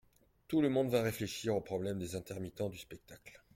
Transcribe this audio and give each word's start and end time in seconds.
Tout 0.47 0.63
le 0.63 0.69
monde 0.69 0.89
va 0.89 1.03
réfléchir 1.03 1.55
au 1.55 1.61
problème 1.61 1.99
des 1.99 2.15
intermittents 2.15 2.69
du 2.69 2.79
spectacle. 2.79 3.43